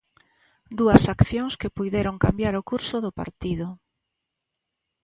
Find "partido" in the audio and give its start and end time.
3.19-3.67